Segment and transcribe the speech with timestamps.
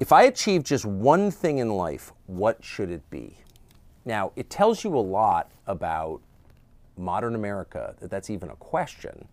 [0.00, 3.38] If I achieve just one thing in life, what should it be?
[4.04, 6.20] Now, it tells you a lot about
[6.96, 9.26] modern America that that's even a question.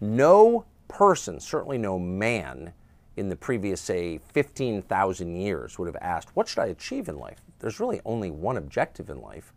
[0.00, 2.72] No person, certainly no man,
[3.18, 7.42] in the previous, say, 15,000 years would have asked, What should I achieve in life?
[7.58, 9.52] There's really only one objective in life,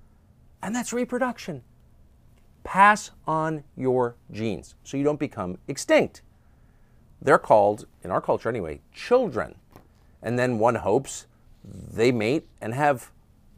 [0.62, 1.64] and that's reproduction.
[2.66, 6.24] Pass on your genes so you don't become extinct.
[7.22, 9.56] They're called, in our culture anyway, children.
[10.26, 11.28] And then one hopes
[11.64, 13.12] they mate and have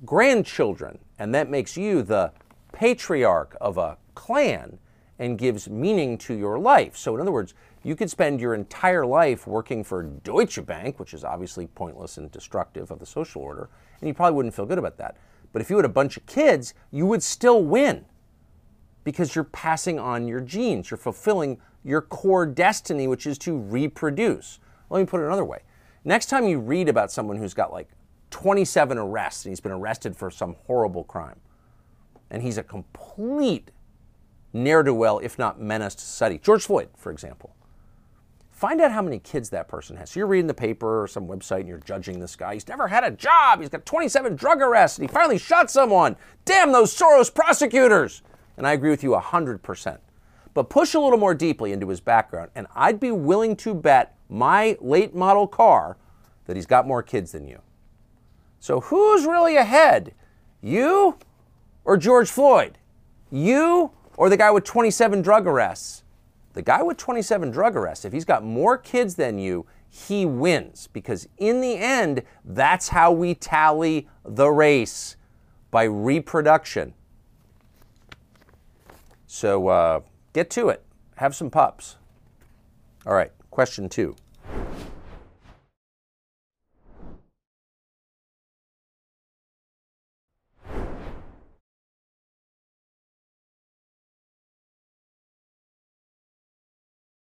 [0.06, 1.00] grandchildren.
[1.18, 2.34] And that makes you the
[2.74, 4.78] patriarch of a clan
[5.18, 6.96] and gives meaning to your life.
[6.96, 11.14] So, in other words, you could spend your entire life working for Deutsche Bank, which
[11.14, 14.78] is obviously pointless and destructive of the social order, and you probably wouldn't feel good
[14.78, 15.16] about that.
[15.54, 18.06] But if you had a bunch of kids, you would still win
[19.06, 20.92] because you're passing on your genes.
[20.92, 24.60] You're fulfilling your core destiny, which is to reproduce.
[24.90, 25.62] Let me put it another way.
[26.04, 27.90] Next time you read about someone who's got like
[28.32, 31.40] 27 arrests and he's been arrested for some horrible crime,
[32.30, 33.72] and he's a complete
[34.54, 37.56] ne'er do well, if not menace to society, George Floyd, for example,
[38.58, 40.10] Find out how many kids that person has.
[40.10, 42.56] So you're reading the paper or some website and you're judging this guy.
[42.56, 43.60] He's never had a job.
[43.60, 46.16] He's got 27 drug arrests and he finally shot someone.
[46.44, 48.24] Damn those Soros prosecutors.
[48.58, 50.00] And I agree with you 100%.
[50.58, 54.18] But push a little more deeply into his background, and I'd be willing to bet
[54.28, 55.98] my late model car
[56.48, 57.62] that he's got more kids than you.
[58.60, 60.16] So who's really ahead?
[60.60, 61.20] You
[61.86, 62.80] or George Floyd?
[63.30, 66.02] You or the guy with 27 drug arrests?
[66.54, 70.90] The guy with 27 drug arrests, if he's got more kids than you, he wins
[70.92, 75.18] because in the end, that's how we tally the race
[75.70, 76.96] by reproduction.
[79.28, 80.00] So uh,
[80.38, 80.84] get to it.
[81.16, 81.96] Have some pups.
[83.08, 84.16] All right, question two.